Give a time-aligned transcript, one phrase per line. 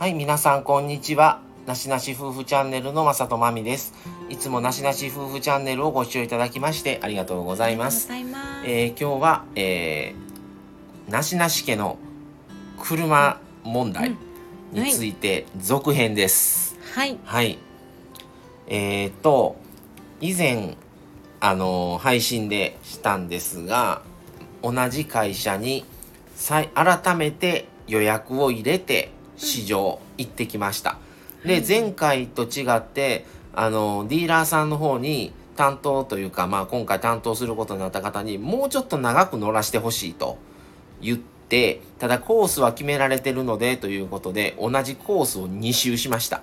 [0.00, 1.42] はい、皆さんこんにちは。
[1.66, 3.92] なしなし夫婦チャンネルのまさとまみです。
[4.30, 8.08] いつもなしなし夫婦チャンネルをご視聴いただきましてありがとうございます。
[8.08, 8.64] ます。
[8.64, 11.98] えー今日は、えー、なしなし家の
[12.82, 14.16] 車問題
[14.72, 16.78] について続編です。
[16.94, 17.18] はい。
[17.22, 17.58] はい。
[18.68, 19.56] えー、と、
[20.22, 20.78] 以前、
[21.40, 24.00] あのー配信でしたんですが、
[24.62, 25.84] 同じ会社に
[26.36, 30.98] 再改めて予約を入れて市場行ってきました。
[31.44, 40.38] で、前回と違って、あのーディーラーさんの方に担当というか、まあ今回担当することになった方にもうちょっと長く乗らせてほしいと
[41.00, 46.42] 言って、ただコースは決められてるのでということで、同じコースを2周しました。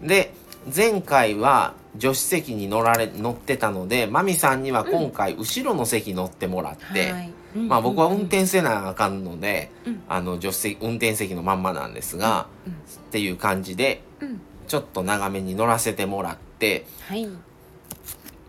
[0.00, 0.32] で、
[0.74, 10.02] 前回は助手席に乗られ、乗ってたので、マミさんには今回後ろの席乗ってもらって、はいまあ僕は運転せなあかんので、うん。
[10.08, 12.76] あの助手席、運転席のまんまなんですが、うんっ
[13.10, 14.40] ていう感じで、うん。
[14.66, 17.26] ちょっと長めに乗らせてもらって、はい。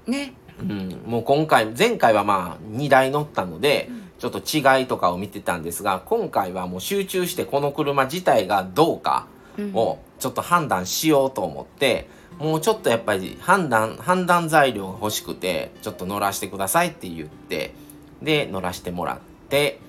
[0.06, 0.34] ね。
[0.62, 9.28] うん、もう今回、前回はまあ2台乗ったので、ちょっと違いとかを見てたんですが、今回はもう集中してこの車自体がどうか
[9.74, 17.74] をちょっと判断しようと思って、もうちょっとやっぱり判断、判断材料が欲しくて、ちょっと乗らせてくださいって言って、
[18.22, 19.80] で、乗らせてもらって、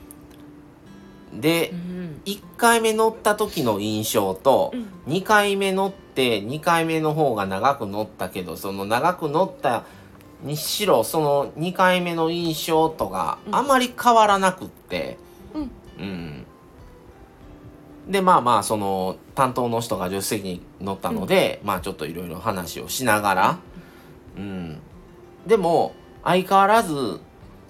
[1.32, 2.22] でう、ん。
[2.24, 4.72] 1回目乗った時の印象と
[5.06, 5.12] うん。
[5.12, 9.84] 2回目乗って2回目の方が長く乗ったけどその長く乗った
[10.42, 13.54] にしろその2回目の印象とかうん。
[13.54, 15.18] あまり変わらなくって
[15.54, 15.70] うん。
[15.98, 16.46] うん。
[18.08, 23.58] でまあまあその担当の人が助手席に乗ったので、まあちょっといろいろ話をしながら
[24.36, 24.78] うん。
[25.46, 27.20] でも相変わらず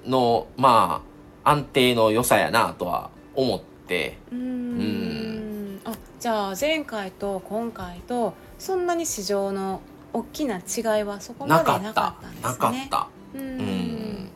[0.06, 1.02] のま
[1.44, 5.80] あ安定の良さやなとは思ってうーん。
[5.84, 9.80] あ、じゃあ前回と今回とそんなに市場の
[10.12, 12.42] 大きな違いはそこまでなかったんですね。
[12.50, 14.30] なかったうーうんん。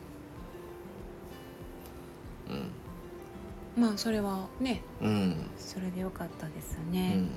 [3.77, 7.15] まあそれはね、うんそれでよかったですうね。
[7.15, 7.29] ん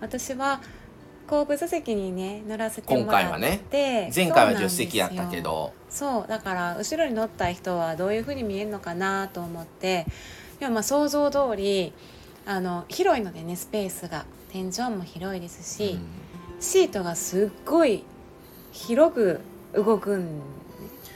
[0.00, 0.60] 私は
[1.26, 5.72] 後部座席にね乗らせてもらって、今回はね前回は助手席やったけど。
[5.90, 10.06] そうだから後ろに乗った人はどういう風に見えるのかなと思って。
[10.60, 11.92] でもまあ想像通り
[12.46, 14.24] あの広いのでねスペースが。
[14.54, 15.98] 天井も広いですし、
[16.60, 18.04] シートがすっごい
[18.70, 19.40] 広く
[19.72, 20.28] 動くん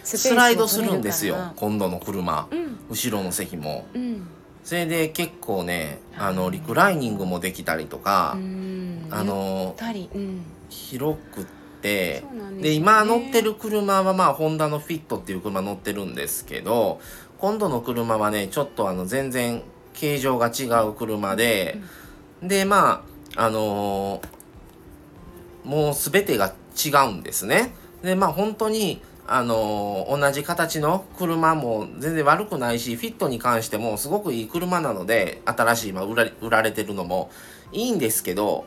[0.02, 2.48] ススライドするんですよ今度の車。
[2.50, 2.78] うん。
[2.90, 3.86] 後ろの席も。
[3.94, 4.26] うん
[4.68, 6.34] それで結構ねあはい。
[6.34, 9.08] のリクライニングもできたりとかうん。
[9.10, 9.74] あの
[10.14, 10.42] うん。
[10.68, 11.44] 広くっ
[11.80, 12.62] てでね。
[12.62, 17.00] で今乗ってる車はまあホンダのフィットっていう車乗ってるんですけど
[17.38, 19.62] 今度の車はねちょっとあの全然
[19.94, 21.80] 形状が違う車で、
[22.42, 23.04] でま
[23.36, 24.28] ああのー
[25.64, 27.72] もう全てが違うんですね。
[28.02, 37.30] でまあ本当にあのー同じ形の車も全然悪くないしフィットに関してもすごくいい車なので新しい今売られ売られてるのも
[37.72, 38.64] いいんですけど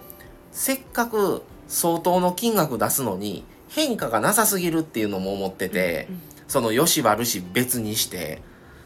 [0.52, 6.22] せっかく相当の金額出すのに変化がなさすぎるっていうのも思ってて、うん
[6.52, 8.42] その良し悪し別にして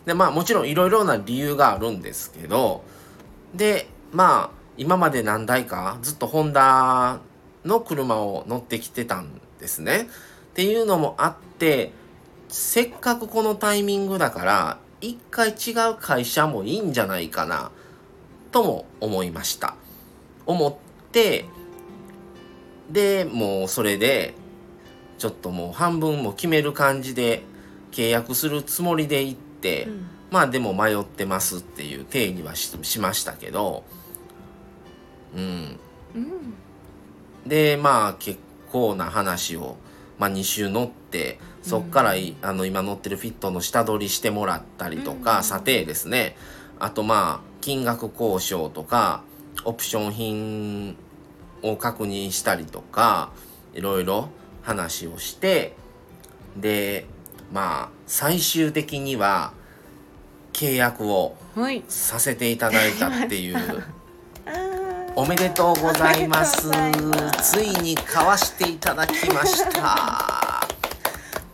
[0.05, 2.83] でまあもちろんいろいろな理由があるんですけど
[3.55, 7.21] でまあ今まで何台かずっとホンダ
[7.63, 10.07] の車を乗ってきてたんですね。
[10.55, 11.91] っていうのもあって
[12.47, 17.71] せっかくこのタイミングだから一回違う会社もいいんじゃないかな
[18.53, 19.75] とも思いました。
[20.45, 21.43] 思って
[22.89, 24.33] でもうそれで
[25.17, 27.43] ちょっともう半分も決める感じで
[27.91, 30.07] 契約するつもりで行って、うん。
[30.31, 33.83] まあでも迷ってますっていう体にはししましたけど
[35.35, 35.79] うん。
[36.15, 36.53] うん。
[37.45, 38.39] でまあ結
[38.71, 39.75] 構な話を、
[40.17, 45.43] まあ、2週乗ってそっからい、あの今乗ってるフィットの下取りしてもらったりとか、うん。
[45.43, 46.35] 査定ですね。
[46.79, 49.23] あとまあ金額交渉とか
[49.63, 50.97] オプション品
[51.63, 53.31] を確認したりとか
[53.73, 54.29] いろいろ
[54.61, 55.73] 話をして
[56.57, 57.05] で
[57.51, 59.53] まあ最終的には
[60.53, 61.83] 契約をはい。
[61.87, 63.55] させていただいたっていう。
[63.57, 63.83] あー
[65.17, 66.69] おめでとうございます。
[67.41, 70.67] ついに買わしていただきました。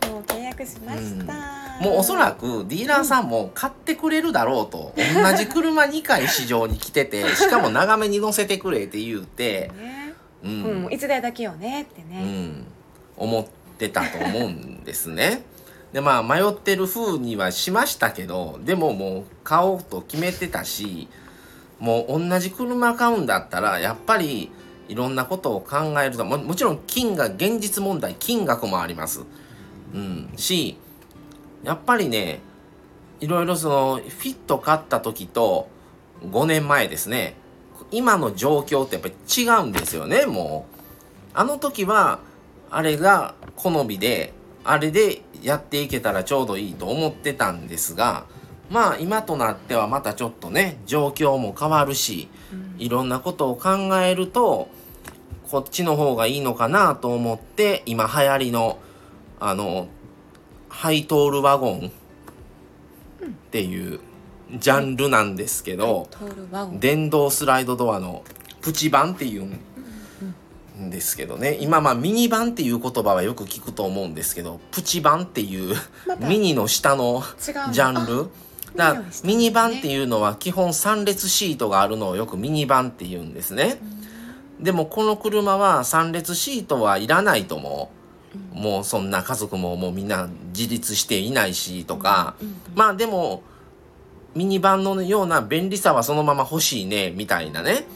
[0.08, 1.32] もう契約しました、
[1.80, 4.92] もうおそらくディーラーさんも買ってくれるだろうと。
[4.96, 12.66] 同じ車2回市場に来てて、 しかも長めに乗せてくれって言うて、ねううんん、いつ代だけよねってうね、ん、
[13.16, 13.46] 思っ
[13.78, 15.44] てたと思うんですね。
[15.92, 21.08] でまあ迷ってる風にはしましたけどでももう買おうと決めてたし
[21.82, 24.52] もう同じ車買うんだったらやっぱり
[24.86, 29.22] いろんなことを考えるとももちろん金が現実問題金額もあります。
[29.92, 30.78] うん、し
[31.64, 32.38] やっぱりね
[33.18, 35.68] いろいろそのフィット買った時と
[36.24, 37.34] 5年前ですね。
[37.90, 39.14] 今の状況ってやっぱり
[39.44, 40.78] 違うんですよねもう。
[41.34, 42.20] あの時は
[42.70, 44.32] あれが好みで
[44.62, 48.26] あれでやっていけたらちょうどいいと思ってたんですが
[48.72, 52.28] まあ今となってはまたちょっとね状況も変わるし
[52.78, 54.68] いろんなことを考えると
[55.50, 58.78] こっちの方がいいのかなと思って今流行りの
[59.38, 59.88] あの
[60.70, 61.92] ハイトールワゴン
[63.26, 64.00] っていう
[64.56, 66.08] ジャンルなんですけど、
[66.78, 68.22] 電動スライドドアの
[68.62, 69.44] プチ版っていう
[70.80, 71.58] んですけどね。
[71.60, 75.76] 今まあミニ版っていう言葉はよく聞くと思うんですけどプチ版っていう
[76.20, 78.30] ミニの下のジャンル
[78.76, 83.78] だからミミニニ版の下ですねっていうのは基本3列シートがあるのをよくミニ版って言うんですね。
[84.60, 88.02] でもこの車は3列シートはいらないと思う
[88.54, 92.34] もうそんな家族ももうみんな自立していないしとか。
[92.74, 93.42] まあでも
[94.34, 97.86] ミニバンのような便利さはそのまま欲しいねみたいなね。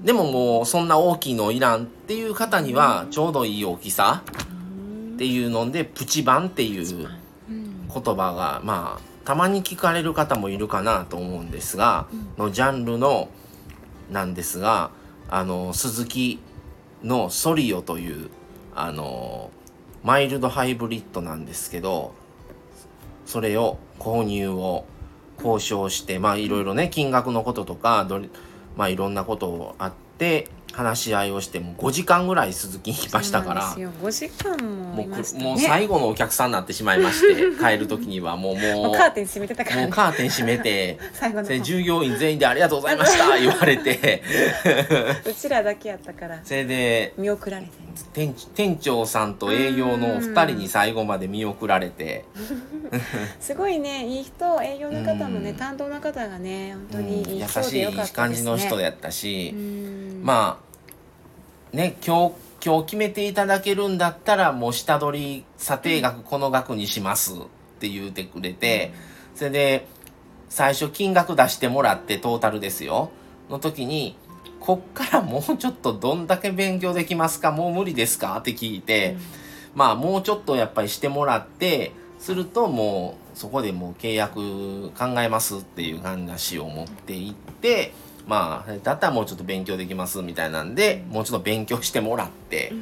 [0.00, 4.22] でももうそんな大きいのいらんっていう方にはちょうどいい大きさ
[5.14, 7.08] っていうのでプチバンっていう
[7.48, 7.88] うん。
[7.92, 12.06] 言葉がまあたまに聞かれる方もいるかなと思うんですが、
[12.38, 13.28] のジャンルの
[14.10, 14.90] なんですが
[15.28, 16.40] あの鈴木
[17.02, 18.30] のソリオという
[18.74, 19.50] あの
[20.04, 22.14] マイルドハイブリッドなんですけど
[23.26, 24.84] それを購入を
[25.38, 28.28] 交渉してまあいろいろね金額のこととかどれ
[28.76, 33.72] まあいろんなことあって話し合いをしてもう5時間ぐらい鈴木ましたから。
[33.72, 34.28] そうなんですよ。
[34.28, 35.44] 5時間もね。
[35.44, 38.36] もう最後のお客さんになってしまいまして 帰る時には。
[38.36, 39.76] もうもうカーテン閉めてたから。
[39.76, 44.22] もうねカーテン閉めて 最後のそれ従業員全員でありがとうございました 言われて。
[45.26, 47.70] うちらだけやったからそれで見送られて。
[48.14, 52.24] 店店長さんと営業のお二人に最後まで見送られて。
[53.40, 55.56] すごいねいい人営業の方もねうん。
[55.56, 58.16] 担当の方がね本当うんにいい優人しいでよかったですね。
[58.16, 59.52] 感じの人やったし。
[59.54, 60.60] うんま
[61.72, 62.34] あね今日
[62.64, 67.36] 今日決めていただけるんだったらもう下取り査定額この額にしますっ
[67.80, 68.92] て言うてくれて
[69.34, 69.88] それで
[70.48, 73.10] 最初金額出してもらってトータルですよ。
[73.50, 74.16] の時に
[74.60, 79.16] こっからもうちょっとどんだけ勉強できますかもう無理ですかって聞いて、
[79.74, 87.92] まあもうちょっとやっぱりしてもらってするともうそこでもう契約考えますっていう話を持っていって
[88.26, 92.72] まあだったらもうちょっと勉強できますみたいなんでもうちょっと勉強してもらって。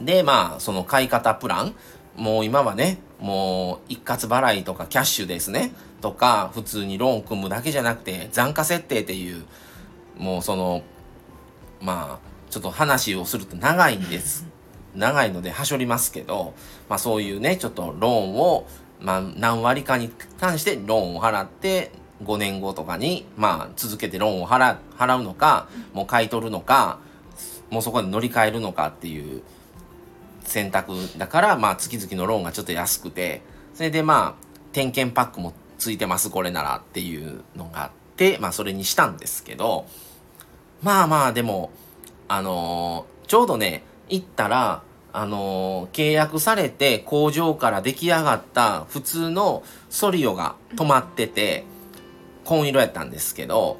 [0.00, 1.74] でまあその買い方プラン。
[2.16, 5.72] もう今はねもう一括払いとかキャッシュですね。
[6.00, 9.44] とか普通にローン組むだけじゃなくて残価設定っていう
[10.16, 10.82] もうその
[11.80, 14.46] まあちょっと話をすると長いんです。
[14.94, 16.54] 長いのではしょりますけど、
[16.88, 18.66] まあ、そういうねちょっとローンを、
[19.00, 20.10] まあ、何割かに
[20.40, 21.92] 関してローンを払って
[22.22, 26.98] 5年後とかに、まあ、続けてローンを払う払うのかもう買い取るのか
[27.70, 29.42] もうそこで乗り換えるのかっていう
[30.44, 33.42] 選択だから、まあ、月々のローンがちょっと安くて
[33.74, 39.86] それでまあ点検パックもついてますこれならっていうのがあって、まあ、それにしたんですけど
[40.82, 41.70] まあまあでも
[42.26, 51.64] あのーちょうどね行ったらあのー契約されて工場から出来上がった普通のソリオが止まってて
[52.48, 53.78] 紺色やったんですけど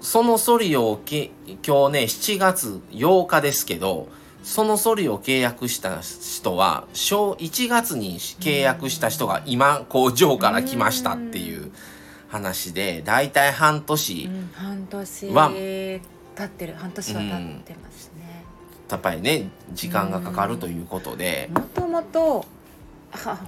[0.00, 1.30] そのソリオをけ
[1.66, 4.08] 今日ね7月8日ですけど
[4.42, 11.70] そのソリを契約した人は小1月に契約した人が今工場から来ましたっていう
[12.28, 15.50] 話でだいたい半年うん半年は
[16.40, 16.74] 経ってる。
[16.76, 18.44] 半年は経ってますね。
[18.88, 21.50] やっぱりね時間がかかるということで。
[21.52, 22.44] もともとは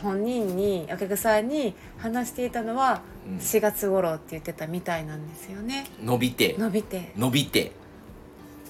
[0.03, 3.37] 本人にお客さんに話していたのはうん。
[3.39, 5.87] 4月頃って言ってたみたいなんですよね。
[6.03, 6.57] 伸びて。
[6.59, 7.13] 伸びて。
[7.17, 7.73] 伸びて。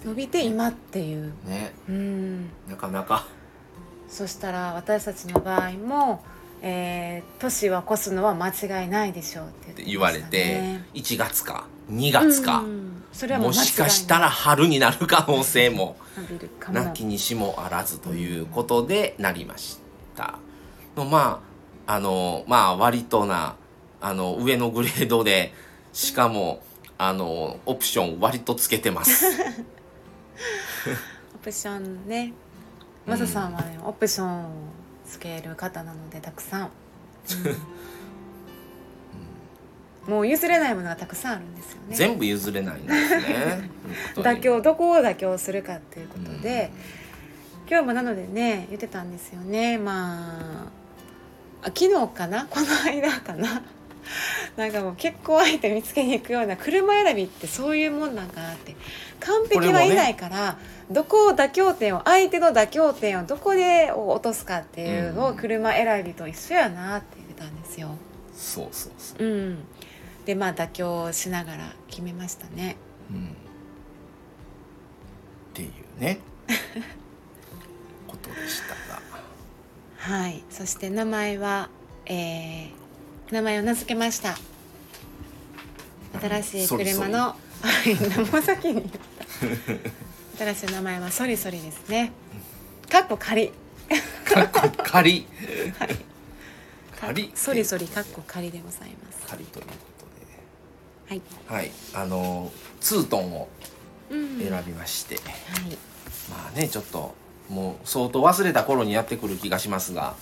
[0.04, 1.32] 伸びて今っていう。
[1.46, 1.72] ね。
[1.88, 2.50] うん。
[2.68, 3.26] なかなか。
[4.08, 6.22] そしたら私たちの場合も、
[6.60, 15.96] えー、年は越すのは間違いないでしょうって言ってました言われてね1月か2月か、うんそれはもしかしたら春になる可能性 も。
[16.70, 19.78] なきにしもあらずということでなりまし
[20.14, 20.38] た。
[20.96, 21.42] のま
[21.86, 23.56] ああのまあ割とな
[24.00, 25.52] あの上のグレードで
[25.92, 26.62] しかも
[26.98, 29.26] あのオプション割とつけてます。
[31.34, 32.32] オプションね。
[33.06, 34.48] マサさんはね、オプションを
[35.04, 36.70] つける方なのでたくさん、
[40.06, 40.14] うん。
[40.14, 41.96] もう譲れないものがたくさんあるんですよね。
[41.96, 43.70] 全部譲れないんですね。
[44.14, 46.70] 妥協どこを妥協するかっていうことで、
[47.68, 49.78] 今日もなのでね言ってたんですよね。
[49.78, 50.81] まあ
[51.62, 52.46] あ昨日かな？
[52.50, 53.62] この間かな？
[54.56, 58.74] なんかもう結婚相手見つけに行くような車選びってそういうもんなんかなって。
[59.20, 60.58] 完璧はいないから、
[60.90, 67.90] どこを妥協点を相手の妥協点をどこで落とすかっていうのをうん車選びと一緒やなって言ってたんですよ。
[68.34, 69.64] そうそうそう、うん、
[70.26, 72.76] でまあ妥協しながら決めましたね。
[73.10, 73.28] うん、っ
[75.54, 75.66] てい
[75.98, 76.18] うね。
[78.08, 78.74] ことでした。
[78.91, 78.91] が
[80.02, 81.70] はい、そして名前は、
[82.06, 82.82] えー
[83.32, 84.36] 名前を名付けました。
[86.20, 87.34] 新しい車の、は
[87.86, 88.90] い、名も先に。
[90.38, 92.12] 新しい名前はソリソリですね。
[92.90, 93.50] かっこ仮。
[94.26, 95.26] かっこ仮
[95.78, 95.88] はい。
[97.00, 99.26] 仮ソリソリかっこ仮でございます。
[99.26, 99.72] 仮というこ
[101.08, 101.20] はい。
[101.20, 103.48] とではいあのツートンを
[104.10, 104.38] うん。
[104.40, 104.64] 選はい。
[104.64, 105.18] びまして、
[106.28, 107.14] まあねちょっと
[107.52, 110.14] もう相当忘れた頃にやってくる気がしますが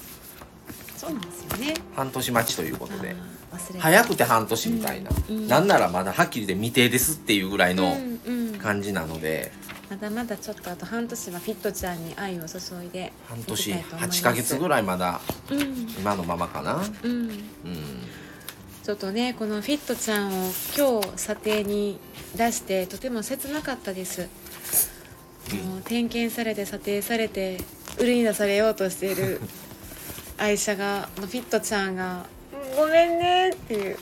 [0.97, 1.75] そうなんですよね。
[1.97, 3.17] 半年待ちということで。
[3.79, 5.49] 早くて半年みたいな、うんうん。
[5.49, 7.97] なんならまだはっきりで未定ですっていうぐらいの
[8.27, 9.51] うんうん、感じなので、
[9.89, 14.21] まだまだちょっとあと半年はフィットちゃんに愛を注いで半年いきたいと思います。
[14.21, 15.21] 8ヶ月ぐらいまだ
[15.51, 15.61] うん。
[15.99, 16.83] 今のままかな。
[17.03, 17.13] うん。
[17.13, 17.41] うん。
[18.83, 21.99] ちょっとねこのフィットちゃんを今日査定に
[22.37, 24.29] 出してとても切なかったです、
[25.57, 27.59] もう点検されて査定されて
[27.99, 29.41] 売りに出されようとしている
[30.39, 32.27] 愛車がフィットちゃんが
[32.77, 33.99] 「ごめんね」っていう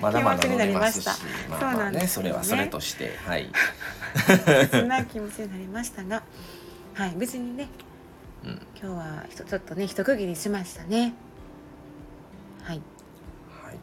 [0.00, 2.28] まだまだ気持ちになり乗れましますしたまあそうまあねなんですよね。
[2.28, 3.50] それはそれとしてはい、
[4.70, 6.22] 切ない気持ちになりましたが
[6.94, 7.68] はい無事にね
[8.44, 8.66] うん。
[8.82, 11.14] 今日はちょっとね一区切りしましたね。
[12.62, 12.80] はい。
[13.62, 13.76] はい、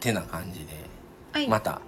[0.00, 0.90] てな感じで
[1.32, 1.80] はい、また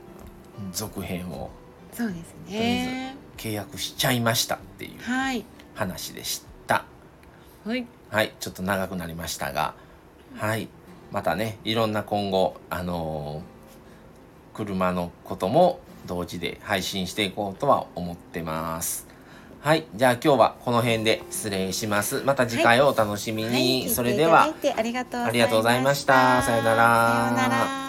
[0.72, 1.50] 続編を。
[1.92, 3.16] そうですね。
[3.36, 5.44] 契約しちゃいましたっていうはい。
[5.74, 6.84] 話でした。
[7.66, 7.86] はい。
[8.10, 8.34] はい。
[8.40, 9.74] ちょっと長くなりましたが。
[10.36, 10.68] はい。
[11.10, 13.52] またねいろんな今後あのー
[14.54, 19.06] 車のことも同時で配信していこうとは思ってます。
[19.60, 19.86] はい。
[19.94, 22.22] じゃあ今日はこの辺で失礼します。
[22.24, 24.46] また次回をお楽しみに、はい、それでは。
[24.46, 26.42] 聞いていただいてありがとうございました。
[26.42, 26.76] さようなら。
[26.76, 27.81] さようなら